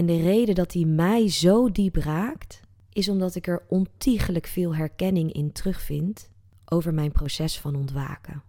En 0.00 0.06
de 0.06 0.22
reden 0.22 0.54
dat 0.54 0.70
die 0.70 0.86
mij 0.86 1.28
zo 1.28 1.70
diep 1.70 1.96
raakt, 1.96 2.60
is 2.92 3.08
omdat 3.08 3.34
ik 3.34 3.46
er 3.46 3.62
ontiegelijk 3.68 4.46
veel 4.46 4.74
herkenning 4.74 5.32
in 5.32 5.52
terugvind 5.52 6.30
over 6.64 6.94
mijn 6.94 7.12
proces 7.12 7.58
van 7.58 7.76
ontwaken. 7.76 8.42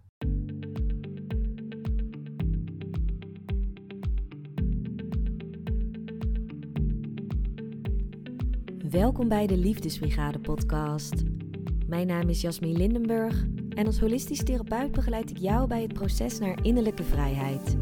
Welkom 8.90 9.28
bij 9.28 9.46
de 9.46 9.56
Liefdesbrigade 9.56 10.38
podcast. 10.38 11.22
Mijn 11.86 12.06
naam 12.06 12.28
is 12.28 12.40
Jasmine 12.40 12.78
Lindenburg 12.78 13.46
en 13.68 13.86
als 13.86 14.00
holistisch 14.00 14.44
therapeut 14.44 14.92
begeleid 14.92 15.30
ik 15.30 15.38
jou 15.38 15.66
bij 15.68 15.82
het 15.82 15.92
proces 15.92 16.38
naar 16.38 16.64
innerlijke 16.64 17.04
vrijheid. 17.04 17.76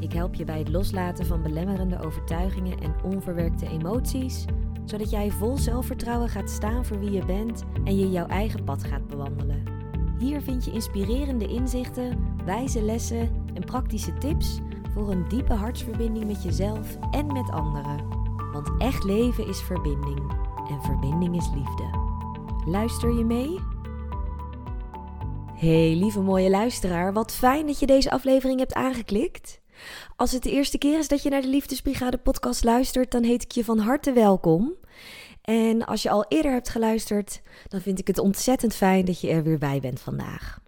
Ik 0.00 0.12
help 0.12 0.34
je 0.34 0.44
bij 0.44 0.58
het 0.58 0.68
loslaten 0.68 1.26
van 1.26 1.42
belemmerende 1.42 2.00
overtuigingen 2.04 2.80
en 2.80 2.94
onverwerkte 3.04 3.68
emoties, 3.68 4.44
zodat 4.84 5.10
jij 5.10 5.30
vol 5.30 5.56
zelfvertrouwen 5.56 6.28
gaat 6.28 6.50
staan 6.50 6.84
voor 6.84 6.98
wie 6.98 7.10
je 7.10 7.24
bent 7.24 7.64
en 7.84 7.98
je 7.98 8.10
jouw 8.10 8.26
eigen 8.26 8.64
pad 8.64 8.84
gaat 8.84 9.06
bewandelen. 9.06 9.62
Hier 10.18 10.42
vind 10.42 10.64
je 10.64 10.72
inspirerende 10.72 11.46
inzichten, 11.46 12.36
wijze 12.44 12.82
lessen 12.82 13.46
en 13.54 13.64
praktische 13.64 14.18
tips 14.18 14.58
voor 14.94 15.10
een 15.10 15.28
diepe 15.28 15.52
hartsverbinding 15.52 16.26
met 16.26 16.42
jezelf 16.42 16.96
en 17.10 17.26
met 17.26 17.50
anderen. 17.50 18.08
Want 18.52 18.70
echt 18.78 19.04
leven 19.04 19.48
is 19.48 19.60
verbinding 19.60 20.32
en 20.68 20.82
verbinding 20.82 21.36
is 21.36 21.50
liefde. 21.54 21.84
Luister 22.66 23.18
je 23.18 23.24
mee? 23.24 23.58
Hey 25.54 25.94
lieve 25.94 26.20
mooie 26.20 26.50
luisteraar, 26.50 27.12
wat 27.12 27.32
fijn 27.32 27.66
dat 27.66 27.78
je 27.78 27.86
deze 27.86 28.10
aflevering 28.10 28.58
hebt 28.58 28.74
aangeklikt. 28.74 29.60
Als 30.16 30.32
het 30.32 30.42
de 30.42 30.50
eerste 30.50 30.78
keer 30.78 30.98
is 30.98 31.08
dat 31.08 31.22
je 31.22 31.30
naar 31.30 31.40
de 31.40 31.48
Liefdesbrigade 31.48 32.18
podcast 32.18 32.64
luistert, 32.64 33.10
dan 33.10 33.22
heet 33.22 33.42
ik 33.42 33.52
je 33.52 33.64
van 33.64 33.78
harte 33.78 34.12
welkom. 34.12 34.74
En 35.42 35.86
als 35.86 36.02
je 36.02 36.10
al 36.10 36.24
eerder 36.28 36.52
hebt 36.52 36.68
geluisterd, 36.68 37.42
dan 37.68 37.80
vind 37.80 37.98
ik 37.98 38.06
het 38.06 38.18
ontzettend 38.18 38.74
fijn 38.74 39.04
dat 39.04 39.20
je 39.20 39.28
er 39.28 39.42
weer 39.42 39.58
bij 39.58 39.80
bent 39.80 40.00
vandaag. 40.00 40.60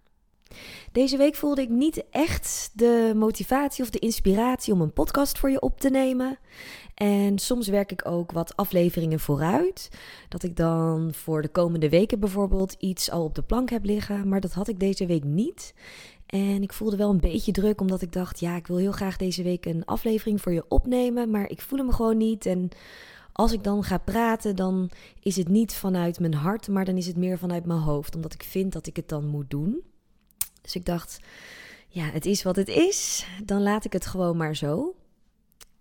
Deze 0.91 1.17
week 1.17 1.35
voelde 1.35 1.61
ik 1.61 1.69
niet 1.69 2.03
echt 2.09 2.71
de 2.73 3.13
motivatie 3.15 3.83
of 3.83 3.89
de 3.89 3.99
inspiratie 3.99 4.73
om 4.73 4.81
een 4.81 4.93
podcast 4.93 5.39
voor 5.39 5.49
je 5.49 5.61
op 5.61 5.79
te 5.79 5.89
nemen. 5.89 6.37
En 6.95 7.39
soms 7.39 7.67
werk 7.67 7.91
ik 7.91 8.07
ook 8.07 8.31
wat 8.31 8.55
afleveringen 8.55 9.19
vooruit. 9.19 9.89
Dat 10.29 10.43
ik 10.43 10.55
dan 10.55 11.13
voor 11.13 11.41
de 11.41 11.47
komende 11.47 11.89
weken 11.89 12.19
bijvoorbeeld 12.19 12.75
iets 12.79 13.11
al 13.11 13.23
op 13.23 13.35
de 13.35 13.41
plank 13.41 13.69
heb 13.69 13.85
liggen. 13.85 14.27
Maar 14.27 14.39
dat 14.39 14.53
had 14.53 14.67
ik 14.67 14.79
deze 14.79 15.05
week 15.05 15.23
niet. 15.23 15.73
En 16.31 16.61
ik 16.61 16.73
voelde 16.73 16.95
wel 16.95 17.09
een 17.09 17.19
beetje 17.19 17.51
druk, 17.51 17.81
omdat 17.81 18.01
ik 18.01 18.13
dacht: 18.13 18.39
ja, 18.39 18.55
ik 18.55 18.67
wil 18.67 18.77
heel 18.77 18.91
graag 18.91 19.17
deze 19.17 19.43
week 19.43 19.65
een 19.65 19.85
aflevering 19.85 20.41
voor 20.41 20.51
je 20.51 20.65
opnemen. 20.67 21.29
Maar 21.29 21.49
ik 21.49 21.61
voel 21.61 21.79
hem 21.79 21.91
gewoon 21.91 22.17
niet. 22.17 22.45
En 22.45 22.69
als 23.31 23.51
ik 23.51 23.63
dan 23.63 23.83
ga 23.83 23.97
praten, 23.97 24.55
dan 24.55 24.89
is 25.19 25.35
het 25.35 25.47
niet 25.47 25.73
vanuit 25.73 26.19
mijn 26.19 26.33
hart, 26.33 26.67
maar 26.67 26.85
dan 26.85 26.97
is 26.97 27.07
het 27.07 27.17
meer 27.17 27.37
vanuit 27.37 27.65
mijn 27.65 27.79
hoofd. 27.79 28.15
Omdat 28.15 28.33
ik 28.33 28.43
vind 28.43 28.73
dat 28.73 28.87
ik 28.87 28.95
het 28.95 29.09
dan 29.09 29.25
moet 29.25 29.49
doen. 29.49 29.81
Dus 30.61 30.75
ik 30.75 30.85
dacht: 30.85 31.19
ja, 31.87 32.03
het 32.03 32.25
is 32.25 32.43
wat 32.43 32.55
het 32.55 32.69
is. 32.69 33.27
Dan 33.43 33.61
laat 33.61 33.85
ik 33.85 33.93
het 33.93 34.05
gewoon 34.05 34.37
maar 34.37 34.55
zo. 34.55 34.95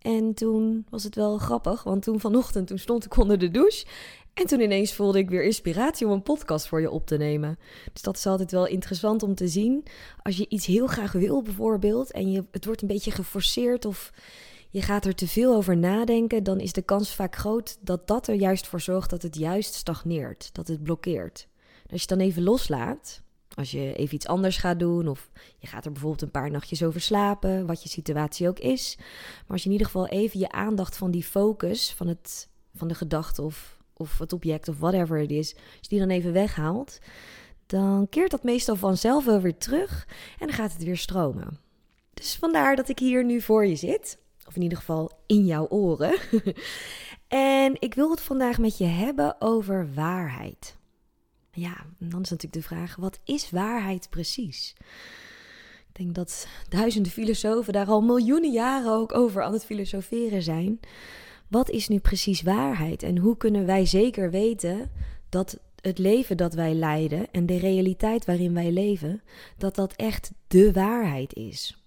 En 0.01 0.35
toen 0.35 0.87
was 0.89 1.05
het 1.05 1.15
wel 1.15 1.39
grappig, 1.39 1.83
want 1.83 2.03
toen 2.03 2.21
vanochtend 2.21 2.67
toen 2.67 2.79
stond 2.79 3.05
ik 3.05 3.17
onder 3.17 3.39
de 3.39 3.51
douche. 3.51 3.87
En 4.35 4.47
toen 4.47 4.61
ineens 4.61 4.95
voelde 4.95 5.19
ik 5.19 5.31
weer 5.31 5.45
inspiratie 5.45 6.07
om 6.07 6.13
een 6.13 6.23
podcast 6.23 6.69
voor 6.69 6.81
je 6.81 6.91
op 6.91 7.07
te 7.07 7.17
nemen. 7.17 7.59
Dus 7.93 8.03
dat 8.03 8.17
is 8.17 8.27
altijd 8.27 8.51
wel 8.51 8.67
interessant 8.67 9.23
om 9.23 9.35
te 9.35 9.49
zien. 9.49 9.85
Als 10.23 10.37
je 10.37 10.49
iets 10.49 10.67
heel 10.67 10.87
graag 10.87 11.13
wil 11.13 11.43
bijvoorbeeld 11.43 12.11
en 12.11 12.31
je, 12.31 12.45
het 12.51 12.65
wordt 12.65 12.83
een 12.83 12.89
beetje 12.89 13.11
geforceerd 13.11 13.85
of 13.85 14.13
je 14.71 14.83
gaat 14.83 15.05
er 15.05 15.15
te 15.15 15.29
veel 15.29 15.55
over 15.55 15.77
nadenken, 15.77 16.43
dan 16.43 16.61
is 16.61 16.73
de 16.73 16.83
kans 16.83 17.15
vaak 17.15 17.37
groot 17.37 17.79
dat 17.81 18.07
dat 18.07 18.29
er 18.29 18.35
juist 18.35 18.67
voor 18.67 18.81
zorgt 18.81 19.11
dat 19.11 19.23
het 19.23 19.37
juist 19.37 19.75
stagneert, 19.75 20.55
dat 20.55 20.69
het 20.69 20.83
blokkeert. 20.83 21.49
als 21.83 22.03
je 22.03 22.09
het 22.09 22.19
dan 22.19 22.29
even 22.29 22.43
loslaat, 22.43 23.23
als 23.55 23.71
je 23.71 23.95
even 23.95 24.15
iets 24.15 24.27
anders 24.27 24.57
gaat 24.57 24.79
doen 24.79 25.09
of 25.09 25.31
je 25.59 25.67
gaat 25.67 25.85
er 25.85 25.93
bijvoorbeeld 25.93 26.23
een 26.23 26.31
paar 26.31 26.51
nachtjes 26.51 26.83
over 26.83 27.01
slapen, 27.01 27.67
wat 27.67 27.83
je 27.83 27.89
situatie 27.89 28.49
ook 28.49 28.59
is. 28.59 28.95
Maar 28.99 29.47
als 29.49 29.61
je 29.61 29.67
in 29.67 29.73
ieder 29.73 29.87
geval 29.87 30.07
even 30.07 30.39
je 30.39 30.51
aandacht 30.51 30.97
van 30.97 31.11
die 31.11 31.25
focus, 31.25 31.93
van, 31.93 32.07
het, 32.07 32.49
van 32.75 32.89
de 32.89 32.95
gedachte 32.95 33.43
of, 33.43 33.80
of 34.01 34.19
het 34.19 34.33
object 34.33 34.69
of 34.69 34.79
whatever 34.79 35.19
het 35.19 35.31
is, 35.31 35.55
als 35.55 35.65
je 35.81 35.89
die 35.89 35.99
dan 35.99 36.09
even 36.09 36.33
weghaalt, 36.33 36.99
dan 37.67 38.09
keert 38.09 38.31
dat 38.31 38.43
meestal 38.43 38.77
vanzelf 38.77 39.25
wel 39.25 39.41
weer 39.41 39.59
terug 39.59 40.07
en 40.39 40.47
dan 40.47 40.57
gaat 40.57 40.73
het 40.73 40.85
weer 40.85 40.97
stromen. 40.97 41.59
Dus 42.15 42.37
vandaar 42.37 42.77
dat 42.77 42.89
ik 42.89 42.99
hier 42.99 43.25
nu 43.25 43.41
voor 43.41 43.67
je 43.67 43.77
zit, 43.77 44.19
of 44.47 44.57
in 44.57 44.63
ieder 44.63 44.79
geval 44.79 45.11
in 45.27 45.45
jouw 45.47 45.69
oren. 45.69 46.19
en 47.29 47.77
ik 47.79 47.95
wil 47.95 48.11
het 48.11 48.21
vandaag 48.21 48.59
met 48.59 48.79
je 48.79 48.85
hebben 48.85 49.41
over 49.41 49.95
waarheid. 49.95 50.77
Ja, 51.53 51.87
dan 51.99 52.23
is 52.23 52.31
natuurlijk 52.31 52.53
de 52.53 52.63
vraag: 52.63 52.97
wat 52.97 53.19
is 53.25 53.51
waarheid 53.51 54.11
precies? 54.11 54.75
Ik 55.89 55.97
denk 55.97 56.15
dat 56.15 56.47
duizenden 56.69 57.13
filosofen 57.13 57.73
daar 57.73 57.87
al 57.87 58.01
miljoenen 58.01 58.53
jaren 58.53 58.93
ook 58.93 59.15
over 59.15 59.43
aan 59.43 59.53
het 59.53 59.65
filosoferen 59.65 60.43
zijn. 60.43 60.81
Wat 61.51 61.71
is 61.71 61.89
nu 61.89 61.99
precies 61.99 62.43
waarheid 62.43 63.03
en 63.03 63.19
hoe 63.19 63.37
kunnen 63.37 63.67
wij 63.67 63.87
zeker 63.87 64.31
weten 64.31 64.91
dat 65.29 65.59
het 65.81 65.99
leven 65.99 66.37
dat 66.37 66.55
wij 66.55 66.75
leiden 66.75 67.31
en 67.31 67.47
de 67.47 67.59
realiteit 67.59 68.25
waarin 68.25 68.55
wij 68.55 68.71
leven, 68.71 69.23
dat 69.59 69.75
dat 69.75 69.93
echt 69.93 70.31
de 70.47 70.73
waarheid 70.73 71.35
is? 71.35 71.85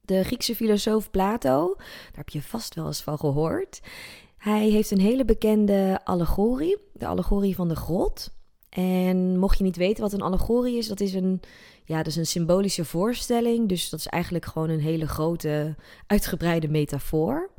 De 0.00 0.24
Griekse 0.24 0.54
filosoof 0.54 1.10
Plato, 1.10 1.74
daar 1.76 2.12
heb 2.12 2.28
je 2.28 2.42
vast 2.42 2.74
wel 2.74 2.86
eens 2.86 3.02
van 3.02 3.18
gehoord. 3.18 3.80
Hij 4.38 4.68
heeft 4.68 4.90
een 4.90 5.00
hele 5.00 5.24
bekende 5.24 6.00
allegorie, 6.04 6.76
de 6.92 7.06
allegorie 7.06 7.54
van 7.54 7.68
de 7.68 7.76
grot. 7.76 8.34
En 8.68 9.38
mocht 9.38 9.58
je 9.58 9.64
niet 9.64 9.76
weten 9.76 10.02
wat 10.02 10.12
een 10.12 10.22
allegorie 10.22 10.76
is, 10.76 10.88
dat 10.88 11.00
is 11.00 11.14
een, 11.14 11.40
ja, 11.84 11.96
dat 11.96 12.06
is 12.06 12.16
een 12.16 12.26
symbolische 12.26 12.84
voorstelling. 12.84 13.68
Dus 13.68 13.88
dat 13.88 14.00
is 14.00 14.06
eigenlijk 14.06 14.44
gewoon 14.44 14.68
een 14.68 14.80
hele 14.80 15.08
grote, 15.08 15.74
uitgebreide 16.06 16.68
metafoor. 16.68 17.50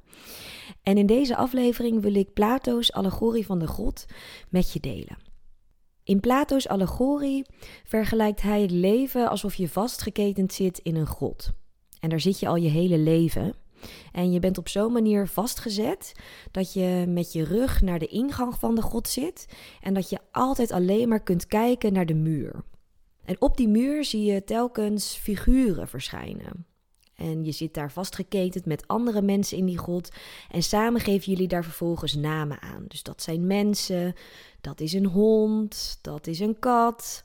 En 0.88 0.98
in 0.98 1.06
deze 1.06 1.36
aflevering 1.36 2.02
wil 2.02 2.16
ik 2.16 2.34
Plato's 2.34 2.92
allegorie 2.92 3.46
van 3.46 3.60
de 3.60 3.68
god 3.68 4.06
met 4.50 4.74
je 4.74 4.80
delen. 4.80 5.18
In 6.04 6.20
Plato's 6.20 6.68
allegorie 6.68 7.46
vergelijkt 7.84 8.42
hij 8.42 8.62
het 8.62 8.72
leven 8.72 9.30
alsof 9.30 9.56
je 9.56 9.70
vastgeketend 9.70 10.54
zit 10.54 10.80
in 10.80 10.96
een 10.96 11.08
god. 11.08 11.52
En 12.00 12.10
daar 12.10 12.20
zit 12.20 12.40
je 12.40 12.48
al 12.48 12.56
je 12.56 12.70
hele 12.70 12.98
leven. 12.98 13.54
En 14.12 14.32
je 14.32 14.40
bent 14.40 14.58
op 14.58 14.68
zo'n 14.68 14.92
manier 14.92 15.28
vastgezet 15.28 16.12
dat 16.52 16.74
je 16.74 17.06
met 17.08 17.34
je 17.34 17.44
rug 17.44 17.82
naar 17.82 18.00
de 18.00 18.08
ingang 18.08 18.56
van 18.56 18.76
de 18.76 18.82
God 18.82 19.08
zit 19.08 19.46
en 19.82 19.94
dat 19.94 20.10
je 20.10 20.20
altijd 20.32 20.72
alleen 20.72 21.08
maar 21.08 21.24
kunt 21.24 21.48
kijken 21.48 21.94
naar 21.94 22.06
de 22.06 22.16
muur. 22.16 22.64
En 23.26 23.42
op 23.42 23.58
die 23.58 23.68
muur 23.68 24.06
zie 24.06 24.24
je 24.24 24.44
telkens 24.44 25.16
figuren 25.16 25.88
verschijnen. 25.88 26.66
En 27.18 27.46
je 27.46 27.52
zit 27.52 27.74
daar 27.74 27.92
vastgeketend 27.92 28.66
met 28.66 28.88
andere 28.88 29.22
mensen 29.22 29.58
in 29.58 29.66
die 29.66 29.78
God. 29.78 30.10
En 30.52 30.64
samen 30.64 31.02
geven 31.02 31.32
jullie 31.32 31.48
daar 31.48 31.64
vervolgens 31.64 32.16
namen 32.16 32.62
aan. 32.62 32.86
Dus 32.88 33.04
dat 33.04 33.22
zijn 33.22 33.48
mensen, 33.48 34.14
dat 34.62 34.80
is 34.80 34.94
een 34.94 35.06
hond, 35.06 36.00
dat 36.02 36.28
is 36.28 36.40
een 36.40 36.60
kat, 36.60 37.22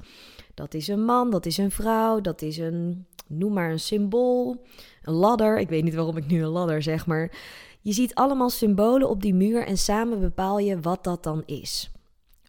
dat 0.55 0.75
is 0.75 0.89
een 0.89 1.05
man, 1.05 1.31
dat 1.31 1.47
is 1.47 1.57
een 1.57 1.71
vrouw, 1.71 2.21
dat 2.21 2.43
is 2.43 2.59
een 2.59 3.07
noem 3.27 3.53
maar 3.53 3.71
een 3.71 3.81
symbool, 3.81 4.65
een 5.03 5.15
ladder. 5.15 5.59
Ik 5.59 5.69
weet 5.69 5.85
niet 5.85 5.95
waarom 5.95 6.17
ik 6.17 6.27
nu 6.27 6.43
een 6.43 6.49
ladder 6.49 6.83
zeg, 6.83 7.07
maar 7.07 7.33
je 7.81 7.93
ziet 7.93 8.15
allemaal 8.15 8.51
symbolen 8.51 9.09
op 9.09 9.23
die 9.23 9.35
muur 9.35 9.67
en 9.67 9.79
samen 9.79 10.21
bepaal 10.21 10.59
je 10.59 10.81
wat 10.81 11.05
dat 11.05 11.23
dan 11.23 11.43
is. 11.47 11.91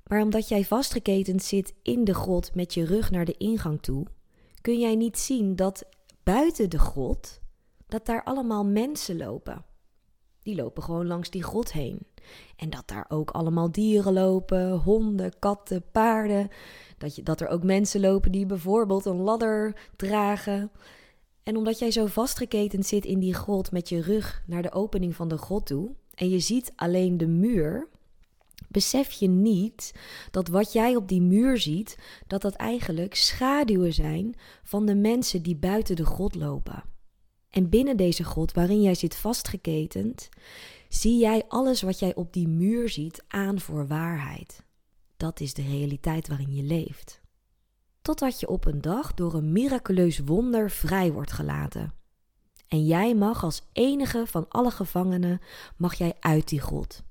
Maar 0.07 0.21
omdat 0.21 0.47
jij 0.47 0.65
vastgeketend 0.65 1.43
zit 1.43 1.73
in 1.81 2.03
de 2.03 2.13
grot 2.13 2.55
met 2.55 2.73
je 2.73 2.85
rug 2.85 3.11
naar 3.11 3.25
de 3.25 3.37
ingang 3.37 3.81
toe, 3.81 4.05
kun 4.61 4.79
jij 4.79 4.95
niet 4.95 5.17
zien 5.19 5.55
dat 5.55 5.83
buiten 6.23 6.69
de 6.69 6.79
grot, 6.79 7.41
dat 7.87 8.05
daar 8.05 8.23
allemaal 8.23 8.65
mensen 8.65 9.17
lopen. 9.17 9.65
Die 10.43 10.55
lopen 10.55 10.83
gewoon 10.83 11.07
langs 11.07 11.29
die 11.29 11.43
grot 11.43 11.71
heen. 11.71 11.99
En 12.55 12.69
dat 12.69 12.87
daar 12.87 13.05
ook 13.09 13.31
allemaal 13.31 13.71
dieren 13.71 14.13
lopen, 14.13 14.71
honden, 14.71 15.39
katten, 15.39 15.83
paarden. 15.91 16.49
Dat, 16.97 17.15
je, 17.15 17.23
dat 17.23 17.41
er 17.41 17.47
ook 17.47 17.63
mensen 17.63 18.01
lopen 18.01 18.31
die 18.31 18.45
bijvoorbeeld 18.45 19.05
een 19.05 19.21
ladder 19.21 19.89
dragen. 19.95 20.71
En 21.43 21.57
omdat 21.57 21.79
jij 21.79 21.91
zo 21.91 22.05
vastgeketend 22.05 22.85
zit 22.85 23.05
in 23.05 23.19
die 23.19 23.33
grot 23.33 23.71
met 23.71 23.89
je 23.89 24.01
rug 24.01 24.43
naar 24.47 24.61
de 24.61 24.71
opening 24.71 25.15
van 25.15 25.27
de 25.27 25.37
grot 25.37 25.65
toe 25.65 25.91
en 26.13 26.29
je 26.29 26.39
ziet 26.39 26.71
alleen 26.75 27.17
de 27.17 27.27
muur, 27.27 27.87
besef 28.73 29.11
je 29.11 29.27
niet 29.27 29.93
dat 30.31 30.47
wat 30.47 30.73
jij 30.73 30.95
op 30.95 31.07
die 31.07 31.21
muur 31.21 31.57
ziet, 31.57 31.97
dat 32.27 32.41
dat 32.41 32.53
eigenlijk 32.53 33.15
schaduwen 33.15 33.93
zijn 33.93 34.35
van 34.63 34.85
de 34.85 34.95
mensen 34.95 35.41
die 35.41 35.55
buiten 35.55 35.95
de 35.95 36.05
grot 36.05 36.35
lopen. 36.35 36.83
En 37.49 37.69
binnen 37.69 37.97
deze 37.97 38.23
grot 38.23 38.53
waarin 38.53 38.81
jij 38.81 38.95
zit 38.95 39.15
vastgeketend, 39.15 40.29
zie 40.89 41.17
jij 41.17 41.43
alles 41.47 41.81
wat 41.81 41.99
jij 41.99 42.15
op 42.15 42.33
die 42.33 42.47
muur 42.47 42.89
ziet 42.89 43.23
aan 43.27 43.59
voor 43.59 43.87
waarheid. 43.87 44.63
Dat 45.17 45.39
is 45.39 45.53
de 45.53 45.63
realiteit 45.63 46.27
waarin 46.27 46.55
je 46.55 46.63
leeft. 46.63 47.21
Totdat 48.01 48.39
je 48.39 48.47
op 48.47 48.65
een 48.65 48.81
dag 48.81 49.13
door 49.13 49.33
een 49.33 49.51
miraculeus 49.51 50.19
wonder 50.19 50.71
vrij 50.71 51.11
wordt 51.11 51.31
gelaten. 51.31 51.93
En 52.67 52.85
jij 52.85 53.15
mag 53.15 53.43
als 53.43 53.61
enige 53.73 54.27
van 54.27 54.45
alle 54.49 54.71
gevangenen, 54.71 55.41
mag 55.77 55.93
jij 55.93 56.13
uit 56.19 56.47
die 56.47 56.61
grot. 56.61 57.03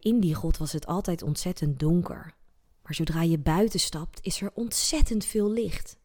In 0.00 0.20
die 0.20 0.34
grot 0.34 0.58
was 0.58 0.72
het 0.72 0.86
altijd 0.86 1.22
ontzettend 1.22 1.78
donker. 1.78 2.34
Maar 2.82 2.94
zodra 2.94 3.22
je 3.22 3.38
buiten 3.38 3.80
stapt, 3.80 4.18
is 4.22 4.40
er 4.40 4.50
ontzettend 4.54 5.24
veel 5.24 5.50
licht. 5.50 5.96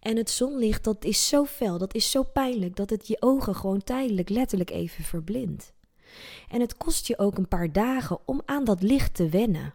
En 0.00 0.16
het 0.16 0.30
zonlicht, 0.30 0.84
dat 0.84 1.04
is 1.04 1.28
zo 1.28 1.44
fel, 1.44 1.78
dat 1.78 1.94
is 1.94 2.10
zo 2.10 2.22
pijnlijk, 2.22 2.76
dat 2.76 2.90
het 2.90 3.08
je 3.08 3.16
ogen 3.20 3.54
gewoon 3.54 3.84
tijdelijk 3.84 4.28
letterlijk 4.28 4.70
even 4.70 5.04
verblindt. 5.04 5.72
En 6.48 6.60
het 6.60 6.76
kost 6.76 7.06
je 7.06 7.18
ook 7.18 7.38
een 7.38 7.48
paar 7.48 7.72
dagen 7.72 8.18
om 8.24 8.42
aan 8.44 8.64
dat 8.64 8.82
licht 8.82 9.14
te 9.14 9.28
wennen. 9.28 9.74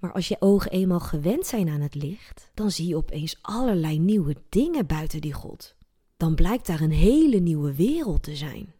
Maar 0.00 0.12
als 0.12 0.28
je 0.28 0.36
ogen 0.40 0.70
eenmaal 0.70 1.00
gewend 1.00 1.46
zijn 1.46 1.68
aan 1.68 1.80
het 1.80 1.94
licht, 1.94 2.50
dan 2.54 2.70
zie 2.70 2.86
je 2.86 2.96
opeens 2.96 3.38
allerlei 3.40 3.98
nieuwe 3.98 4.36
dingen 4.48 4.86
buiten 4.86 5.20
die 5.20 5.32
God. 5.32 5.74
Dan 6.16 6.34
blijkt 6.34 6.66
daar 6.66 6.80
een 6.80 6.90
hele 6.90 7.38
nieuwe 7.38 7.74
wereld 7.74 8.22
te 8.22 8.36
zijn. 8.36 8.74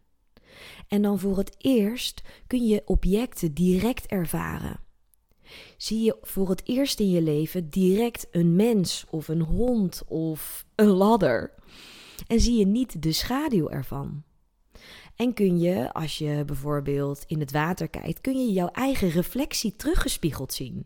En 0.87 1.01
dan 1.01 1.19
voor 1.19 1.37
het 1.37 1.55
eerst 1.57 2.21
kun 2.47 2.67
je 2.67 2.81
objecten 2.85 3.53
direct 3.53 4.05
ervaren. 4.05 4.79
Zie 5.77 6.03
je 6.03 6.17
voor 6.21 6.49
het 6.49 6.61
eerst 6.65 6.99
in 6.99 7.09
je 7.09 7.21
leven 7.21 7.69
direct 7.69 8.27
een 8.31 8.55
mens 8.55 9.05
of 9.09 9.27
een 9.27 9.41
hond 9.41 10.03
of 10.07 10.65
een 10.75 10.89
ladder. 10.89 11.53
En 12.27 12.39
zie 12.39 12.57
je 12.57 12.65
niet 12.65 13.01
de 13.01 13.11
schaduw 13.11 13.69
ervan. 13.69 14.23
En 15.15 15.33
kun 15.33 15.59
je, 15.59 15.93
als 15.93 16.17
je 16.17 16.43
bijvoorbeeld 16.45 17.23
in 17.27 17.39
het 17.39 17.51
water 17.51 17.87
kijkt, 17.87 18.21
kun 18.21 18.45
je 18.45 18.51
jouw 18.51 18.67
eigen 18.67 19.09
reflectie 19.09 19.75
teruggespiegeld 19.75 20.53
zien. 20.53 20.85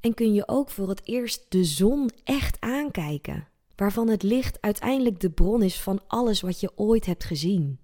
En 0.00 0.14
kun 0.14 0.34
je 0.34 0.48
ook 0.48 0.70
voor 0.70 0.88
het 0.88 1.00
eerst 1.04 1.46
de 1.48 1.64
zon 1.64 2.10
echt 2.24 2.60
aankijken, 2.60 3.48
waarvan 3.76 4.08
het 4.08 4.22
licht 4.22 4.60
uiteindelijk 4.60 5.20
de 5.20 5.30
bron 5.30 5.62
is 5.62 5.80
van 5.80 6.00
alles 6.06 6.40
wat 6.40 6.60
je 6.60 6.70
ooit 6.74 7.06
hebt 7.06 7.24
gezien. 7.24 7.78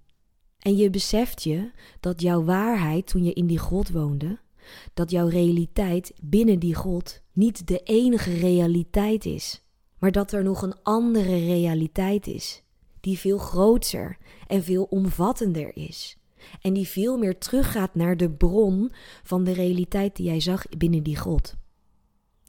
En 0.62 0.76
je 0.76 0.90
beseft 0.90 1.42
je 1.42 1.70
dat 2.00 2.20
jouw 2.20 2.44
waarheid 2.44 3.06
toen 3.06 3.24
je 3.24 3.32
in 3.32 3.46
die 3.46 3.58
grot 3.58 3.90
woonde, 3.90 4.38
dat 4.94 5.10
jouw 5.10 5.28
realiteit 5.28 6.12
binnen 6.20 6.58
die 6.58 6.74
grot 6.74 7.22
niet 7.32 7.66
de 7.66 7.80
enige 7.84 8.34
realiteit 8.34 9.24
is, 9.24 9.62
maar 9.98 10.12
dat 10.12 10.32
er 10.32 10.42
nog 10.42 10.62
een 10.62 10.82
andere 10.82 11.36
realiteit 11.36 12.26
is, 12.26 12.62
die 13.00 13.18
veel 13.18 13.38
groter 13.38 14.18
en 14.46 14.62
veel 14.62 14.84
omvattender 14.84 15.76
is. 15.76 16.16
En 16.60 16.72
die 16.72 16.88
veel 16.88 17.18
meer 17.18 17.38
teruggaat 17.38 17.94
naar 17.94 18.16
de 18.16 18.30
bron 18.30 18.92
van 19.22 19.44
de 19.44 19.52
realiteit 19.52 20.16
die 20.16 20.26
jij 20.26 20.40
zag 20.40 20.64
binnen 20.78 21.02
die 21.02 21.16
grot. 21.16 21.54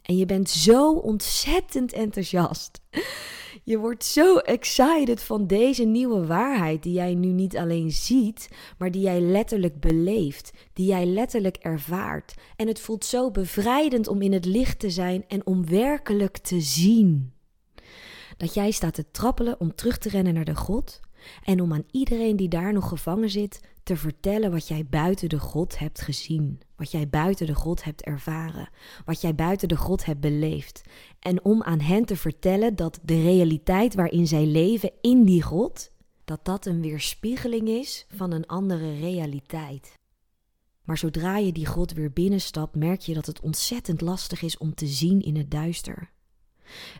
En 0.04 0.18
je 0.18 0.26
bent 0.26 0.50
zo 0.50 0.94
ontzettend 0.94 1.94
enthousiast. 1.94 2.82
Je 3.66 3.78
wordt 3.78 4.06
zo 4.06 4.38
excited 4.38 5.24
van 5.24 5.48
deze 5.48 5.84
nieuwe 5.84 6.26
waarheid 6.26 6.84
die 6.84 6.94
jij 6.94 7.14
nu 7.14 7.28
niet 7.28 7.58
alleen 7.58 7.92
ziet, 7.92 8.50
maar 8.78 8.92
die 8.92 9.02
jij 9.02 9.22
letterlijk 9.22 9.80
beleeft, 9.80 10.52
die 10.74 10.86
jij 10.86 11.06
letterlijk 11.06 11.58
ervaart. 11.58 12.34
En 12.56 12.68
het 12.68 12.80
voelt 12.80 13.06
zo 13.06 13.32
bevrijdend 13.32 14.08
om 14.08 14.22
in 14.22 14.34
het 14.34 14.46
licht 14.46 14.80
te 14.80 14.90
zijn 14.90 15.24
en 15.28 15.46
om 15.46 15.66
werkelijk 15.66 16.38
te 16.38 16.62
zien. 16.62 17.34
Dat 18.44 18.54
jij 18.54 18.72
staat 18.72 18.94
te 18.94 19.12
trappelen 19.12 19.60
om 19.60 19.76
terug 19.76 19.98
te 19.98 20.10
rennen 20.10 20.34
naar 20.34 20.46
de 20.46 20.56
God 20.56 21.00
en 21.44 21.62
om 21.62 21.74
aan 21.74 21.86
iedereen 21.92 22.36
die 22.36 22.48
daar 22.48 22.74
nog 22.74 22.88
gevangen 22.88 23.30
zit 23.30 23.62
te 23.84 23.98
vertellen 23.98 24.52
wat 24.52 24.68
jij 24.68 24.86
buiten 24.86 25.30
de 25.30 25.40
God 25.40 25.80
hebt 25.80 26.02
gezien, 26.02 26.60
wat 26.76 26.92
jij 26.92 27.10
buiten 27.10 27.46
de 27.46 27.56
God 27.56 27.84
hebt 27.84 28.02
ervaren, 28.02 28.70
wat 29.06 29.22
jij 29.22 29.36
buiten 29.36 29.68
de 29.68 29.78
God 29.78 30.06
hebt 30.06 30.20
beleefd. 30.20 30.82
En 31.20 31.44
om 31.46 31.64
aan 31.64 31.80
hen 31.80 32.06
te 32.06 32.16
vertellen 32.16 32.76
dat 32.76 33.00
de 33.04 33.22
realiteit 33.22 33.96
waarin 33.96 34.28
zij 34.28 34.46
leven 34.46 34.92
in 35.02 35.24
die 35.24 35.42
God, 35.42 35.92
dat 36.26 36.46
dat 36.46 36.66
een 36.66 36.82
weerspiegeling 36.82 37.68
is 37.68 38.06
van 38.16 38.32
een 38.32 38.48
andere 38.48 39.00
realiteit. 39.00 40.00
Maar 40.84 40.98
zodra 40.98 41.38
je 41.38 41.52
die 41.52 41.66
God 41.66 41.94
weer 41.94 42.12
binnenstapt, 42.12 42.76
merk 42.76 43.02
je 43.02 43.14
dat 43.14 43.26
het 43.26 43.40
ontzettend 43.40 44.02
lastig 44.02 44.42
is 44.42 44.58
om 44.58 44.76
te 44.76 44.88
zien 44.88 45.22
in 45.22 45.36
het 45.36 45.52
duister. 45.52 46.12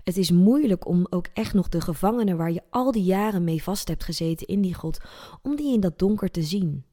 Het 0.04 0.18
is 0.18 0.32
moeilijk 0.32 0.88
om 0.88 1.08
ook 1.10 1.28
echt 1.34 1.54
nog 1.54 1.70
de 1.70 1.82
gevangenen 1.82 2.38
waar 2.38 2.52
je 2.52 2.62
al 2.70 2.92
die 2.92 3.04
jaren 3.04 3.44
mee 3.44 3.64
vast 3.64 3.88
hebt 3.88 4.04
gezeten 4.04 4.48
in 4.48 4.62
die 4.62 4.74
God, 4.74 5.00
om 5.42 5.56
die 5.56 5.74
in 5.74 5.80
dat 5.80 6.00
donker 6.00 6.32
te 6.32 6.44
zien. 6.44 6.84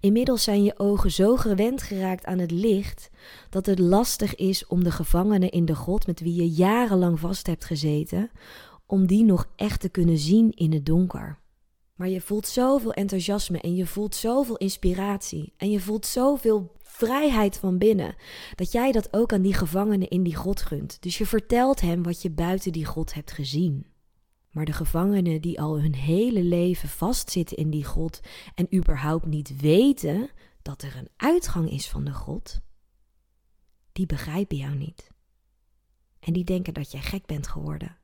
Inmiddels 0.00 0.42
zijn 0.42 0.64
je 0.64 0.78
ogen 0.78 1.10
zo 1.10 1.36
gewend 1.36 1.82
geraakt 1.82 2.24
aan 2.24 2.38
het 2.38 2.50
licht 2.50 3.10
dat 3.50 3.66
het 3.66 3.78
lastig 3.78 4.34
is 4.34 4.66
om 4.66 4.84
de 4.84 4.90
gevangenen 4.90 5.50
in 5.50 5.64
de 5.64 5.74
God 5.74 6.06
met 6.06 6.20
wie 6.20 6.34
je 6.34 6.48
jarenlang 6.48 7.20
vast 7.20 7.46
hebt 7.46 7.64
gezeten, 7.64 8.30
om 8.86 9.06
die 9.06 9.24
nog 9.24 9.48
echt 9.56 9.80
te 9.80 9.88
kunnen 9.88 10.18
zien 10.18 10.52
in 10.54 10.72
het 10.72 10.86
donker. 10.86 11.38
Maar 11.98 12.08
je 12.08 12.20
voelt 12.20 12.46
zoveel 12.46 12.92
enthousiasme 12.92 13.60
en 13.60 13.74
je 13.74 13.86
voelt 13.86 14.14
zoveel 14.14 14.56
inspiratie 14.56 15.52
en 15.56 15.70
je 15.70 15.80
voelt 15.80 16.06
zoveel 16.06 16.72
vrijheid 16.78 17.56
van 17.56 17.78
binnen. 17.78 18.14
Dat 18.54 18.72
jij 18.72 18.92
dat 18.92 19.12
ook 19.12 19.32
aan 19.32 19.42
die 19.42 19.54
gevangenen 19.54 20.08
in 20.08 20.22
die 20.22 20.34
God 20.34 20.62
gunt. 20.62 21.02
Dus 21.02 21.18
je 21.18 21.26
vertelt 21.26 21.80
hem 21.80 22.02
wat 22.02 22.22
je 22.22 22.30
buiten 22.30 22.72
die 22.72 22.84
God 22.84 23.14
hebt 23.14 23.32
gezien. 23.32 23.86
Maar 24.50 24.64
de 24.64 24.72
gevangenen 24.72 25.40
die 25.40 25.60
al 25.60 25.80
hun 25.80 25.94
hele 25.94 26.42
leven 26.42 26.88
vastzitten 26.88 27.56
in 27.56 27.70
die 27.70 27.84
God 27.84 28.20
en 28.54 28.74
überhaupt 28.74 29.26
niet 29.26 29.60
weten 29.60 30.30
dat 30.62 30.82
er 30.82 30.96
een 30.96 31.10
uitgang 31.16 31.70
is 31.70 31.88
van 31.88 32.04
de 32.04 32.12
God, 32.12 32.60
die 33.92 34.06
begrijpen 34.06 34.56
jou 34.56 34.74
niet. 34.74 35.10
En 36.20 36.32
die 36.32 36.44
denken 36.44 36.74
dat 36.74 36.92
jij 36.92 37.02
gek 37.02 37.26
bent 37.26 37.46
geworden. 37.46 37.96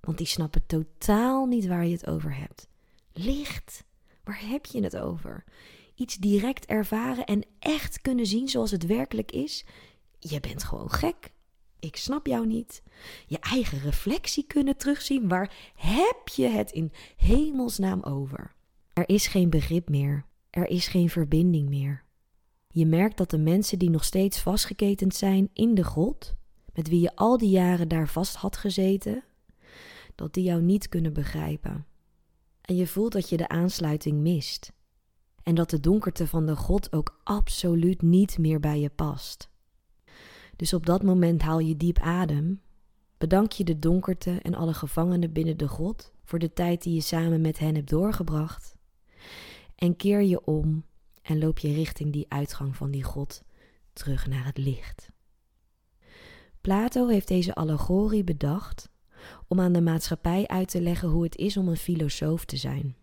Want 0.00 0.18
die 0.18 0.26
snappen 0.26 0.66
totaal 0.66 1.46
niet 1.46 1.66
waar 1.66 1.86
je 1.86 1.92
het 1.92 2.06
over 2.06 2.36
hebt. 2.36 2.68
Licht, 3.18 3.84
waar 4.24 4.40
heb 4.48 4.66
je 4.66 4.82
het 4.82 4.96
over? 4.96 5.44
iets 5.96 6.16
direct 6.16 6.66
ervaren 6.66 7.24
en 7.24 7.42
echt 7.58 8.00
kunnen 8.00 8.26
zien 8.26 8.48
zoals 8.48 8.70
het 8.70 8.86
werkelijk 8.86 9.32
is, 9.32 9.64
je 10.18 10.40
bent 10.40 10.64
gewoon 10.64 10.90
gek. 10.90 11.34
Ik 11.78 11.96
snap 11.96 12.26
jou 12.26 12.46
niet. 12.46 12.82
Je 13.26 13.38
eigen 13.38 13.78
reflectie 13.78 14.46
kunnen 14.46 14.76
terugzien. 14.76 15.28
Waar 15.28 15.72
heb 15.74 16.28
je 16.28 16.46
het 16.46 16.70
in 16.70 16.92
hemelsnaam 17.16 18.02
over? 18.02 18.54
Er 18.92 19.08
is 19.08 19.26
geen 19.26 19.50
begrip 19.50 19.88
meer. 19.88 20.24
Er 20.50 20.66
is 20.66 20.88
geen 20.88 21.10
verbinding 21.10 21.68
meer. 21.68 22.04
Je 22.68 22.86
merkt 22.86 23.16
dat 23.16 23.30
de 23.30 23.38
mensen 23.38 23.78
die 23.78 23.90
nog 23.90 24.04
steeds 24.04 24.38
vastgeketend 24.38 25.14
zijn 25.14 25.50
in 25.52 25.74
de 25.74 25.84
God, 25.84 26.34
met 26.74 26.88
wie 26.88 27.00
je 27.00 27.16
al 27.16 27.38
die 27.38 27.50
jaren 27.50 27.88
daar 27.88 28.08
vast 28.08 28.34
had 28.34 28.56
gezeten, 28.56 29.24
dat 30.14 30.34
die 30.34 30.44
jou 30.44 30.62
niet 30.62 30.88
kunnen 30.88 31.12
begrijpen. 31.12 31.86
En 32.66 32.76
je 32.76 32.86
voelt 32.86 33.12
dat 33.12 33.28
je 33.28 33.36
de 33.36 33.48
aansluiting 33.48 34.20
mist 34.20 34.72
en 35.42 35.54
dat 35.54 35.70
de 35.70 35.80
donkerte 35.80 36.26
van 36.26 36.46
de 36.46 36.56
God 36.56 36.92
ook 36.92 37.20
absoluut 37.24 38.02
niet 38.02 38.38
meer 38.38 38.60
bij 38.60 38.80
je 38.80 38.90
past. 38.90 39.50
Dus 40.56 40.72
op 40.72 40.86
dat 40.86 41.02
moment 41.02 41.42
haal 41.42 41.58
je 41.58 41.76
diep 41.76 41.98
adem, 41.98 42.60
bedank 43.18 43.52
je 43.52 43.64
de 43.64 43.78
donkerte 43.78 44.38
en 44.42 44.54
alle 44.54 44.74
gevangenen 44.74 45.32
binnen 45.32 45.56
de 45.56 45.68
God 45.68 46.12
voor 46.24 46.38
de 46.38 46.52
tijd 46.52 46.82
die 46.82 46.94
je 46.94 47.00
samen 47.00 47.40
met 47.40 47.58
hen 47.58 47.74
hebt 47.74 47.88
doorgebracht, 47.88 48.76
en 49.74 49.96
keer 49.96 50.22
je 50.22 50.44
om 50.44 50.84
en 51.22 51.38
loop 51.38 51.58
je 51.58 51.72
richting 51.72 52.12
die 52.12 52.26
uitgang 52.28 52.76
van 52.76 52.90
die 52.90 53.02
God 53.02 53.42
terug 53.92 54.26
naar 54.26 54.44
het 54.44 54.58
licht. 54.58 55.10
Plato 56.60 57.06
heeft 57.06 57.28
deze 57.28 57.54
allegorie 57.54 58.24
bedacht 58.24 58.88
om 59.48 59.60
aan 59.60 59.72
de 59.72 59.80
maatschappij 59.80 60.46
uit 60.46 60.68
te 60.68 60.80
leggen 60.80 61.08
hoe 61.08 61.22
het 61.22 61.36
is 61.36 61.56
om 61.56 61.68
een 61.68 61.76
filosoof 61.76 62.44
te 62.44 62.56
zijn. 62.56 62.96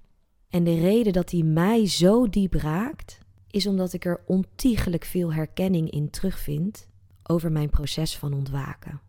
En 0.50 0.64
de 0.64 0.80
reden 0.80 1.14
dat 1.14 1.32
hij 1.32 1.42
mij 1.42 1.88
zo 1.88 2.30
diep 2.30 2.54
raakt, 2.54 3.20
is 3.48 3.68
omdat 3.68 3.94
ik 3.94 4.06
er 4.06 4.22
ontiegelijk 4.26 5.06
veel 5.06 5.34
herkenning 5.34 5.90
in 5.90 6.10
terugvind 6.10 6.88
over 7.24 7.52
mijn 7.52 7.70
proces 7.70 8.18
van 8.18 8.34
ontwaken. 8.34 9.02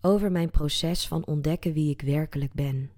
Over 0.00 0.32
mijn 0.32 0.50
proces 0.50 1.06
van 1.08 1.26
ontdekken 1.26 1.72
wie 1.72 1.90
ik 1.90 2.00
werkelijk 2.00 2.52
ben. 2.52 2.90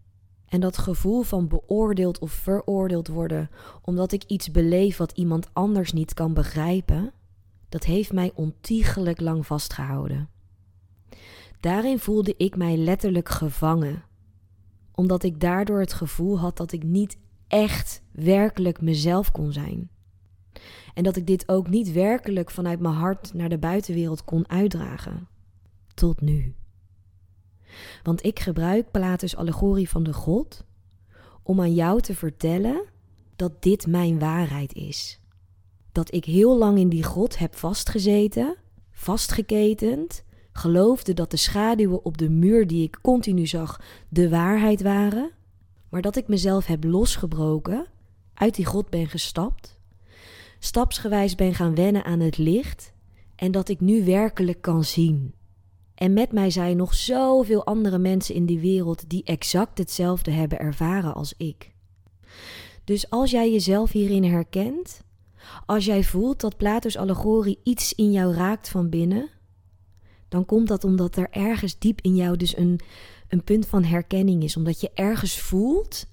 En 0.48 0.60
dat 0.60 0.78
gevoel 0.78 1.22
van 1.22 1.48
beoordeeld 1.48 2.18
of 2.18 2.32
veroordeeld 2.32 3.08
worden 3.08 3.50
omdat 3.82 4.12
ik 4.12 4.25
iets 4.25 4.50
beleef 4.50 4.96
wat 4.96 5.12
iemand 5.12 5.48
anders 5.52 5.92
niet 5.92 6.14
kan 6.14 6.34
begrijpen, 6.34 7.12
dat 7.68 7.84
heeft 7.84 8.12
mij 8.12 8.32
ontiegelijk 8.34 9.20
lang 9.20 9.46
vastgehouden. 9.46 10.28
Daarin 11.60 11.98
voelde 11.98 12.34
ik 12.36 12.56
mij 12.56 12.76
letterlijk 12.76 13.28
gevangen, 13.28 14.02
omdat 14.94 15.22
ik 15.22 15.40
daardoor 15.40 15.80
het 15.80 15.92
gevoel 15.92 16.38
had 16.38 16.56
dat 16.56 16.72
ik 16.72 16.82
niet 16.82 17.18
echt 17.48 18.02
werkelijk 18.12 18.80
mezelf 18.80 19.30
kon 19.30 19.52
zijn. 19.52 19.90
En 20.94 21.04
dat 21.04 21.16
ik 21.16 21.26
dit 21.26 21.48
ook 21.48 21.68
niet 21.68 21.92
werkelijk 21.92 22.50
vanuit 22.50 22.80
mijn 22.80 22.94
hart 22.94 23.34
naar 23.34 23.48
de 23.48 23.58
buitenwereld 23.58 24.24
kon 24.24 24.48
uitdragen. 24.48 25.28
Tot 25.94 26.20
nu. 26.20 26.54
Want 28.02 28.24
ik 28.24 28.38
gebruik 28.38 28.90
Platus 28.90 29.36
allegorie 29.36 29.88
van 29.88 30.02
de 30.02 30.12
God 30.12 30.64
om 31.42 31.60
aan 31.60 31.74
jou 31.74 32.00
te 32.00 32.14
vertellen 32.14 32.84
dat 33.36 33.62
dit 33.62 33.86
mijn 33.86 34.18
waarheid 34.18 34.74
is. 34.74 35.20
Dat 35.92 36.14
ik 36.14 36.24
heel 36.24 36.58
lang 36.58 36.78
in 36.78 36.88
die 36.88 37.04
God 37.04 37.38
heb 37.38 37.54
vastgezeten, 37.54 38.56
vastgeketend, 38.90 40.24
geloofde 40.58 41.14
dat 41.14 41.30
de 41.30 41.36
schaduwen 41.36 42.04
op 42.04 42.18
de 42.18 42.30
muur 42.30 42.66
die 42.66 42.82
ik 42.82 42.98
continu 43.02 43.46
zag 43.46 43.80
de 44.08 44.28
waarheid 44.28 44.82
waren 44.82 45.30
maar 45.88 46.02
dat 46.02 46.16
ik 46.16 46.28
mezelf 46.28 46.66
heb 46.66 46.84
losgebroken 46.84 47.86
uit 48.34 48.54
die 48.54 48.66
grot 48.66 48.90
ben 48.90 49.06
gestapt, 49.06 49.78
stapsgewijs 50.58 51.34
ben 51.34 51.54
gaan 51.54 51.74
wennen 51.74 52.04
aan 52.04 52.20
het 52.20 52.38
licht 52.38 52.92
en 53.36 53.50
dat 53.50 53.68
ik 53.68 53.80
nu 53.80 54.04
werkelijk 54.04 54.60
kan 54.60 54.84
zien. 54.84 55.34
En 55.94 56.12
met 56.12 56.32
mij 56.32 56.50
zijn 56.50 56.76
nog 56.76 56.94
zoveel 56.94 57.64
andere 57.64 57.98
mensen 57.98 58.34
in 58.34 58.46
die 58.46 58.58
wereld 58.58 59.10
die 59.10 59.24
exact 59.24 59.78
hetzelfde 59.78 60.30
hebben 60.30 60.58
ervaren 60.58 61.14
als 61.14 61.34
ik. 61.36 61.72
Dus 62.84 63.10
als 63.10 63.30
jij 63.30 63.52
jezelf 63.52 63.92
hierin 63.92 64.24
herkent, 64.24 65.02
als 65.66 65.84
jij 65.84 66.04
voelt 66.04 66.40
dat 66.40 66.56
Plato's 66.56 66.96
allegorie 66.96 67.60
iets 67.62 67.94
in 67.94 68.12
jou 68.12 68.34
raakt 68.34 68.68
van 68.68 68.88
binnen, 68.88 69.28
dan 70.28 70.44
komt 70.44 70.68
dat 70.68 70.85
omdat 70.85 71.16
er 71.16 71.30
ergens 71.30 71.78
diep 71.78 72.00
in 72.00 72.16
jou 72.16 72.37
dus 72.37 72.56
een, 72.56 72.80
een 73.28 73.44
punt 73.44 73.66
van 73.66 73.85
herkenning 73.85 74.42
is. 74.42 74.56
Omdat 74.56 74.80
je 74.80 74.90
ergens 74.94 75.38
voelt 75.40 76.06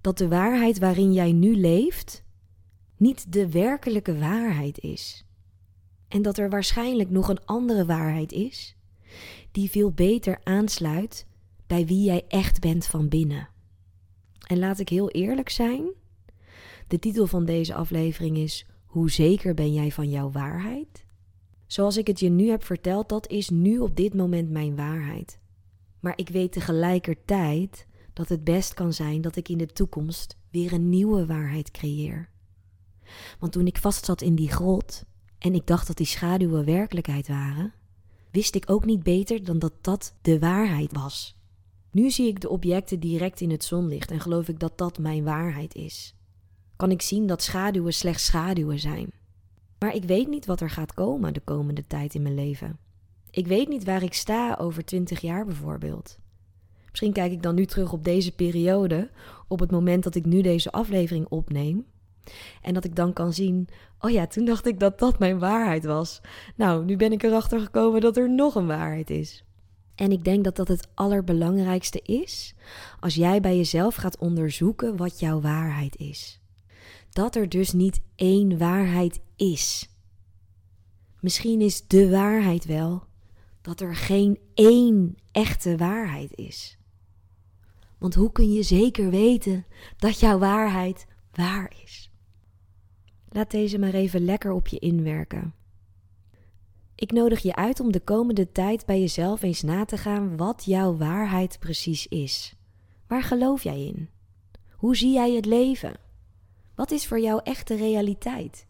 dat 0.00 0.18
de 0.18 0.28
waarheid 0.28 0.78
waarin 0.78 1.12
jij 1.12 1.32
nu 1.32 1.56
leeft 1.56 2.22
niet 2.96 3.32
de 3.32 3.50
werkelijke 3.50 4.18
waarheid 4.18 4.78
is. 4.78 5.24
En 6.08 6.22
dat 6.22 6.38
er 6.38 6.50
waarschijnlijk 6.50 7.10
nog 7.10 7.28
een 7.28 7.44
andere 7.44 7.84
waarheid 7.84 8.32
is, 8.32 8.76
die 9.52 9.70
veel 9.70 9.90
beter 9.90 10.40
aansluit 10.42 11.26
bij 11.66 11.86
wie 11.86 12.04
jij 12.04 12.24
echt 12.28 12.60
bent 12.60 12.86
van 12.86 13.08
binnen. 13.08 13.48
En 14.46 14.58
laat 14.58 14.78
ik 14.78 14.88
heel 14.88 15.10
eerlijk 15.10 15.48
zijn, 15.48 15.92
de 16.88 16.98
titel 16.98 17.26
van 17.26 17.44
deze 17.44 17.74
aflevering 17.74 18.36
is 18.36 18.66
Hoe 18.84 19.10
zeker 19.10 19.54
ben 19.54 19.72
jij 19.72 19.90
van 19.90 20.10
jouw 20.10 20.30
waarheid? 20.30 21.03
Zoals 21.74 21.96
ik 21.96 22.06
het 22.06 22.20
je 22.20 22.28
nu 22.28 22.48
heb 22.48 22.64
verteld, 22.64 23.08
dat 23.08 23.28
is 23.28 23.50
nu 23.50 23.78
op 23.78 23.96
dit 23.96 24.14
moment 24.14 24.50
mijn 24.50 24.76
waarheid. 24.76 25.38
Maar 26.00 26.12
ik 26.16 26.28
weet 26.28 26.52
tegelijkertijd 26.52 27.86
dat 28.12 28.28
het 28.28 28.44
best 28.44 28.74
kan 28.74 28.92
zijn 28.92 29.20
dat 29.20 29.36
ik 29.36 29.48
in 29.48 29.58
de 29.58 29.66
toekomst 29.66 30.36
weer 30.50 30.72
een 30.72 30.88
nieuwe 30.88 31.26
waarheid 31.26 31.70
creëer. 31.70 32.28
Want 33.38 33.52
toen 33.52 33.66
ik 33.66 33.78
vastzat 33.78 34.22
in 34.22 34.34
die 34.34 34.48
grot 34.48 35.04
en 35.38 35.54
ik 35.54 35.66
dacht 35.66 35.86
dat 35.86 35.96
die 35.96 36.06
schaduwen 36.06 36.64
werkelijkheid 36.64 37.28
waren, 37.28 37.72
wist 38.30 38.54
ik 38.54 38.70
ook 38.70 38.84
niet 38.84 39.02
beter 39.02 39.44
dan 39.44 39.58
dat 39.58 39.74
dat 39.80 40.14
de 40.22 40.38
waarheid 40.38 40.92
was. 40.92 41.36
Nu 41.90 42.10
zie 42.10 42.28
ik 42.28 42.40
de 42.40 42.48
objecten 42.48 43.00
direct 43.00 43.40
in 43.40 43.50
het 43.50 43.64
zonlicht 43.64 44.10
en 44.10 44.20
geloof 44.20 44.48
ik 44.48 44.58
dat 44.58 44.78
dat 44.78 44.98
mijn 44.98 45.24
waarheid 45.24 45.74
is. 45.74 46.14
Kan 46.76 46.90
ik 46.90 47.02
zien 47.02 47.26
dat 47.26 47.42
schaduwen 47.42 47.94
slechts 47.94 48.24
schaduwen 48.24 48.78
zijn. 48.78 49.12
Maar 49.78 49.94
ik 49.94 50.04
weet 50.04 50.28
niet 50.28 50.46
wat 50.46 50.60
er 50.60 50.70
gaat 50.70 50.94
komen 50.94 51.34
de 51.34 51.40
komende 51.40 51.86
tijd 51.86 52.14
in 52.14 52.22
mijn 52.22 52.34
leven. 52.34 52.78
Ik 53.30 53.46
weet 53.46 53.68
niet 53.68 53.84
waar 53.84 54.02
ik 54.02 54.14
sta 54.14 54.56
over 54.60 54.84
twintig 54.84 55.20
jaar 55.20 55.44
bijvoorbeeld. 55.44 56.18
Misschien 56.90 57.12
kijk 57.12 57.32
ik 57.32 57.42
dan 57.42 57.54
nu 57.54 57.66
terug 57.66 57.92
op 57.92 58.04
deze 58.04 58.32
periode, 58.32 59.10
op 59.48 59.60
het 59.60 59.70
moment 59.70 60.04
dat 60.04 60.14
ik 60.14 60.24
nu 60.24 60.42
deze 60.42 60.72
aflevering 60.72 61.26
opneem. 61.28 61.86
En 62.62 62.74
dat 62.74 62.84
ik 62.84 62.96
dan 62.96 63.12
kan 63.12 63.32
zien, 63.32 63.68
oh 64.00 64.10
ja, 64.10 64.26
toen 64.26 64.44
dacht 64.44 64.66
ik 64.66 64.80
dat 64.80 64.98
dat 64.98 65.18
mijn 65.18 65.38
waarheid 65.38 65.84
was. 65.84 66.20
Nou, 66.56 66.84
nu 66.84 66.96
ben 66.96 67.12
ik 67.12 67.22
erachter 67.22 67.60
gekomen 67.60 68.00
dat 68.00 68.16
er 68.16 68.30
nog 68.30 68.54
een 68.54 68.66
waarheid 68.66 69.10
is. 69.10 69.44
En 69.94 70.12
ik 70.12 70.24
denk 70.24 70.44
dat 70.44 70.56
dat 70.56 70.68
het 70.68 70.88
allerbelangrijkste 70.94 72.00
is 72.02 72.54
als 73.00 73.14
jij 73.14 73.40
bij 73.40 73.56
jezelf 73.56 73.94
gaat 73.94 74.18
onderzoeken 74.18 74.96
wat 74.96 75.20
jouw 75.20 75.40
waarheid 75.40 75.96
is. 75.96 76.40
Dat 77.10 77.34
er 77.34 77.48
dus 77.48 77.72
niet 77.72 78.00
één 78.16 78.58
waarheid 78.58 79.20
is. 79.36 79.88
Misschien 81.20 81.60
is 81.60 81.86
de 81.86 82.10
waarheid 82.10 82.64
wel 82.64 83.04
dat 83.60 83.80
er 83.80 83.96
geen 83.96 84.38
één 84.54 85.16
echte 85.32 85.76
waarheid 85.76 86.34
is. 86.34 86.78
Want 87.98 88.14
hoe 88.14 88.32
kun 88.32 88.52
je 88.52 88.62
zeker 88.62 89.10
weten 89.10 89.66
dat 89.96 90.20
jouw 90.20 90.38
waarheid 90.38 91.06
waar 91.32 91.74
is? 91.82 92.10
Laat 93.28 93.50
deze 93.50 93.78
maar 93.78 93.94
even 93.94 94.24
lekker 94.24 94.52
op 94.52 94.66
je 94.68 94.78
inwerken. 94.78 95.54
Ik 96.94 97.12
nodig 97.12 97.42
je 97.42 97.54
uit 97.54 97.80
om 97.80 97.92
de 97.92 98.00
komende 98.00 98.52
tijd 98.52 98.86
bij 98.86 99.00
jezelf 99.00 99.42
eens 99.42 99.62
na 99.62 99.84
te 99.84 99.96
gaan 99.96 100.36
wat 100.36 100.64
jouw 100.64 100.96
waarheid 100.96 101.58
precies 101.58 102.06
is. 102.06 102.54
Waar 103.06 103.22
geloof 103.22 103.62
jij 103.62 103.86
in? 103.86 104.08
Hoe 104.70 104.96
zie 104.96 105.12
jij 105.12 105.32
het 105.32 105.46
leven? 105.46 105.96
Wat 106.74 106.90
is 106.90 107.06
voor 107.06 107.20
jou 107.20 107.40
echte 107.44 107.74
realiteit? 107.74 108.66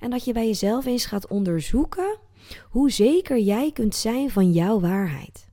En 0.00 0.10
dat 0.10 0.24
je 0.24 0.32
bij 0.32 0.46
jezelf 0.46 0.86
eens 0.86 1.06
gaat 1.06 1.28
onderzoeken 1.28 2.18
hoe 2.70 2.90
zeker 2.90 3.38
jij 3.38 3.72
kunt 3.72 3.94
zijn 3.94 4.30
van 4.30 4.52
jouw 4.52 4.80
waarheid. 4.80 5.48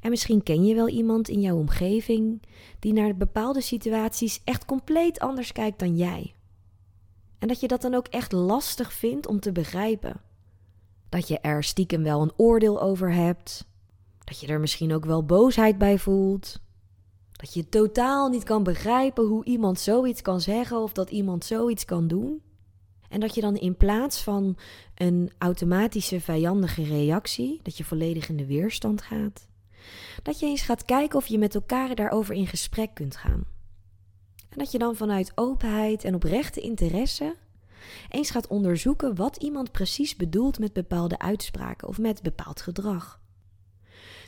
En 0.00 0.10
misschien 0.10 0.42
ken 0.42 0.64
je 0.64 0.74
wel 0.74 0.88
iemand 0.88 1.28
in 1.28 1.40
jouw 1.40 1.56
omgeving 1.56 2.42
die 2.78 2.92
naar 2.92 3.16
bepaalde 3.16 3.60
situaties 3.60 4.40
echt 4.44 4.64
compleet 4.64 5.18
anders 5.20 5.52
kijkt 5.52 5.78
dan 5.78 5.96
jij. 5.96 6.34
En 7.38 7.48
dat 7.48 7.60
je 7.60 7.68
dat 7.68 7.82
dan 7.82 7.94
ook 7.94 8.06
echt 8.06 8.32
lastig 8.32 8.92
vindt 8.92 9.26
om 9.26 9.40
te 9.40 9.52
begrijpen. 9.52 10.20
Dat 11.08 11.28
je 11.28 11.38
er 11.38 11.64
stiekem 11.64 12.02
wel 12.02 12.22
een 12.22 12.32
oordeel 12.36 12.80
over 12.80 13.12
hebt. 13.12 13.66
Dat 14.24 14.40
je 14.40 14.46
er 14.46 14.60
misschien 14.60 14.92
ook 14.92 15.04
wel 15.04 15.24
boosheid 15.24 15.78
bij 15.78 15.98
voelt. 15.98 16.60
Dat 17.42 17.54
je 17.54 17.68
totaal 17.68 18.28
niet 18.28 18.42
kan 18.42 18.62
begrijpen 18.62 19.24
hoe 19.24 19.44
iemand 19.44 19.80
zoiets 19.80 20.22
kan 20.22 20.40
zeggen 20.40 20.82
of 20.82 20.92
dat 20.92 21.10
iemand 21.10 21.44
zoiets 21.44 21.84
kan 21.84 22.08
doen. 22.08 22.42
En 23.08 23.20
dat 23.20 23.34
je 23.34 23.40
dan 23.40 23.56
in 23.56 23.76
plaats 23.76 24.22
van 24.22 24.56
een 24.94 25.30
automatische 25.38 26.20
vijandige 26.20 26.82
reactie, 26.82 27.60
dat 27.62 27.76
je 27.76 27.84
volledig 27.84 28.28
in 28.28 28.36
de 28.36 28.46
weerstand 28.46 29.02
gaat, 29.02 29.46
dat 30.22 30.40
je 30.40 30.46
eens 30.46 30.62
gaat 30.62 30.84
kijken 30.84 31.18
of 31.18 31.26
je 31.26 31.38
met 31.38 31.54
elkaar 31.54 31.94
daarover 31.94 32.34
in 32.34 32.46
gesprek 32.46 32.94
kunt 32.94 33.16
gaan. 33.16 33.44
En 34.48 34.58
dat 34.58 34.72
je 34.72 34.78
dan 34.78 34.96
vanuit 34.96 35.32
openheid 35.34 36.04
en 36.04 36.14
oprechte 36.14 36.60
interesse 36.60 37.36
eens 38.08 38.30
gaat 38.30 38.46
onderzoeken 38.46 39.14
wat 39.14 39.36
iemand 39.36 39.72
precies 39.72 40.16
bedoelt 40.16 40.58
met 40.58 40.72
bepaalde 40.72 41.18
uitspraken 41.18 41.88
of 41.88 41.98
met 41.98 42.22
bepaald 42.22 42.60
gedrag. 42.60 43.21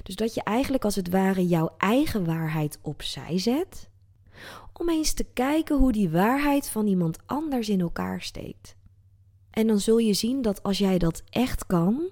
Dus 0.04 0.16
dat 0.16 0.34
je 0.34 0.42
eigenlijk 0.42 0.84
als 0.84 0.94
het 0.94 1.08
ware 1.08 1.46
jouw 1.46 1.74
eigen 1.78 2.24
waarheid 2.24 2.78
opzij 2.82 3.38
zet, 3.38 3.88
om 4.72 4.88
eens 4.88 5.12
te 5.12 5.24
kijken 5.24 5.76
hoe 5.76 5.92
die 5.92 6.10
waarheid 6.10 6.68
van 6.68 6.86
iemand 6.86 7.18
anders 7.26 7.68
in 7.68 7.80
elkaar 7.80 8.22
steekt. 8.22 8.76
En 9.50 9.66
dan 9.66 9.78
zul 9.78 9.98
je 9.98 10.12
zien 10.12 10.42
dat 10.42 10.62
als 10.62 10.78
jij 10.78 10.98
dat 10.98 11.22
echt 11.30 11.66
kan, 11.66 12.10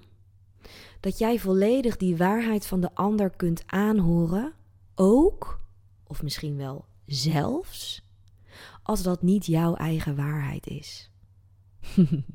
dat 0.99 1.17
jij 1.17 1.39
volledig 1.39 1.97
die 1.97 2.17
waarheid 2.17 2.65
van 2.65 2.81
de 2.81 2.93
ander 2.93 3.29
kunt 3.29 3.63
aanhoren, 3.65 4.53
ook, 4.95 5.59
of 6.03 6.23
misschien 6.23 6.57
wel 6.57 6.85
zelfs, 7.05 8.03
als 8.83 9.03
dat 9.03 9.21
niet 9.21 9.45
jouw 9.45 9.75
eigen 9.75 10.15
waarheid 10.15 10.67
is. 10.67 11.09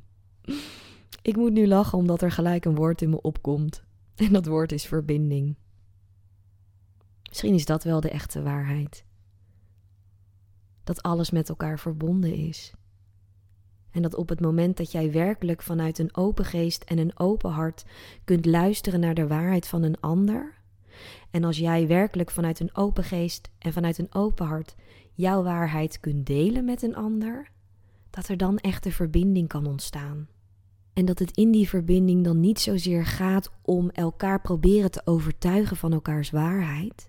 Ik 1.22 1.36
moet 1.36 1.52
nu 1.52 1.66
lachen 1.66 1.98
omdat 1.98 2.22
er 2.22 2.32
gelijk 2.32 2.64
een 2.64 2.74
woord 2.74 3.02
in 3.02 3.10
me 3.10 3.20
opkomt. 3.20 3.86
En 4.26 4.32
dat 4.32 4.46
woord 4.46 4.72
is 4.72 4.86
verbinding. 4.86 5.56
Misschien 7.28 7.54
is 7.54 7.64
dat 7.64 7.84
wel 7.84 8.00
de 8.00 8.10
echte 8.10 8.42
waarheid. 8.42 9.04
Dat 10.84 11.02
alles 11.02 11.30
met 11.30 11.48
elkaar 11.48 11.78
verbonden 11.78 12.34
is. 12.34 12.72
En 13.90 14.02
dat 14.02 14.14
op 14.14 14.28
het 14.28 14.40
moment 14.40 14.76
dat 14.76 14.92
jij 14.92 15.12
werkelijk 15.12 15.62
vanuit 15.62 15.98
een 15.98 16.16
open 16.16 16.44
geest 16.44 16.82
en 16.82 16.98
een 16.98 17.18
open 17.18 17.50
hart 17.50 17.84
kunt 18.24 18.46
luisteren 18.46 19.00
naar 19.00 19.14
de 19.14 19.26
waarheid 19.26 19.66
van 19.66 19.82
een 19.82 20.00
ander, 20.00 20.58
en 21.30 21.44
als 21.44 21.58
jij 21.58 21.86
werkelijk 21.86 22.30
vanuit 22.30 22.60
een 22.60 22.74
open 22.76 23.04
geest 23.04 23.50
en 23.58 23.72
vanuit 23.72 23.98
een 23.98 24.14
open 24.14 24.46
hart 24.46 24.74
jouw 25.12 25.42
waarheid 25.42 26.00
kunt 26.00 26.26
delen 26.26 26.64
met 26.64 26.82
een 26.82 26.96
ander, 26.96 27.50
dat 28.10 28.28
er 28.28 28.36
dan 28.36 28.58
echt 28.58 28.86
een 28.86 28.92
verbinding 28.92 29.48
kan 29.48 29.66
ontstaan. 29.66 30.28
En 30.98 31.04
dat 31.04 31.18
het 31.18 31.36
in 31.36 31.50
die 31.50 31.68
verbinding 31.68 32.24
dan 32.24 32.40
niet 32.40 32.60
zozeer 32.60 33.06
gaat 33.06 33.50
om 33.62 33.90
elkaar 33.90 34.40
proberen 34.40 34.90
te 34.90 35.02
overtuigen 35.04 35.76
van 35.76 35.92
elkaars 35.92 36.30
waarheid, 36.30 37.08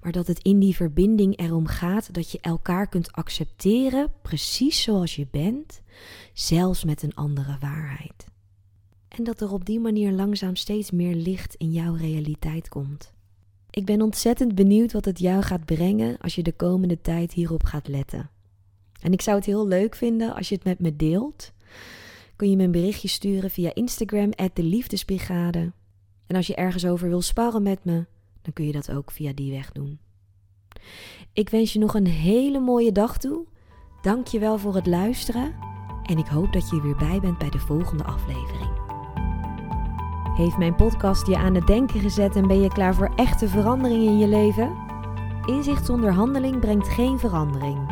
maar 0.00 0.12
dat 0.12 0.26
het 0.26 0.38
in 0.38 0.58
die 0.58 0.74
verbinding 0.74 1.38
erom 1.38 1.66
gaat 1.66 2.14
dat 2.14 2.30
je 2.30 2.38
elkaar 2.40 2.88
kunt 2.88 3.12
accepteren 3.12 4.12
precies 4.22 4.82
zoals 4.82 5.16
je 5.16 5.26
bent, 5.30 5.80
zelfs 6.32 6.84
met 6.84 7.02
een 7.02 7.14
andere 7.14 7.56
waarheid. 7.60 8.26
En 9.08 9.24
dat 9.24 9.40
er 9.40 9.52
op 9.52 9.64
die 9.64 9.80
manier 9.80 10.12
langzaam 10.12 10.56
steeds 10.56 10.90
meer 10.90 11.14
licht 11.14 11.54
in 11.54 11.72
jouw 11.72 11.94
realiteit 11.94 12.68
komt. 12.68 13.12
Ik 13.70 13.84
ben 13.84 14.02
ontzettend 14.02 14.54
benieuwd 14.54 14.92
wat 14.92 15.04
het 15.04 15.18
jou 15.18 15.42
gaat 15.42 15.64
brengen 15.64 16.18
als 16.18 16.34
je 16.34 16.42
de 16.42 16.52
komende 16.52 17.00
tijd 17.00 17.32
hierop 17.32 17.64
gaat 17.64 17.88
letten. 17.88 18.30
En 19.00 19.12
ik 19.12 19.20
zou 19.20 19.36
het 19.36 19.46
heel 19.46 19.66
leuk 19.66 19.94
vinden 19.94 20.34
als 20.34 20.48
je 20.48 20.54
het 20.54 20.64
met 20.64 20.78
me 20.78 20.96
deelt. 20.96 21.52
Kun 22.36 22.50
je 22.50 22.56
me 22.56 22.64
een 22.64 22.70
berichtje 22.70 23.08
sturen 23.08 23.50
via 23.50 23.74
Instagram, 23.74 24.30
de 24.52 24.62
Liefdesbrigade. 24.62 25.72
En 26.26 26.36
als 26.36 26.46
je 26.46 26.54
ergens 26.54 26.86
over 26.86 27.08
wil 27.08 27.22
sparren 27.22 27.62
met 27.62 27.84
me, 27.84 28.06
dan 28.42 28.52
kun 28.52 28.66
je 28.66 28.72
dat 28.72 28.90
ook 28.90 29.10
via 29.10 29.32
die 29.32 29.50
weg 29.50 29.72
doen. 29.72 29.98
Ik 31.32 31.48
wens 31.48 31.72
je 31.72 31.78
nog 31.78 31.94
een 31.94 32.06
hele 32.06 32.60
mooie 32.60 32.92
dag 32.92 33.18
toe. 33.18 33.46
Dank 34.02 34.26
je 34.26 34.38
wel 34.38 34.58
voor 34.58 34.74
het 34.74 34.86
luisteren. 34.86 35.54
En 36.02 36.18
ik 36.18 36.26
hoop 36.26 36.52
dat 36.52 36.70
je 36.70 36.76
er 36.76 36.82
weer 36.82 36.96
bij 36.96 37.20
bent 37.20 37.38
bij 37.38 37.50
de 37.50 37.58
volgende 37.58 38.04
aflevering. 38.04 38.80
Heeft 40.36 40.58
mijn 40.58 40.74
podcast 40.74 41.26
je 41.26 41.36
aan 41.36 41.54
het 41.54 41.66
denken 41.66 42.00
gezet 42.00 42.36
en 42.36 42.46
ben 42.46 42.60
je 42.60 42.68
klaar 42.68 42.94
voor 42.94 43.12
echte 43.16 43.48
verandering 43.48 44.02
in 44.02 44.18
je 44.18 44.28
leven? 44.28 44.76
Inzicht 45.44 45.86
zonder 45.86 46.12
handeling 46.12 46.60
brengt 46.60 46.88
geen 46.88 47.18
verandering. 47.18 47.91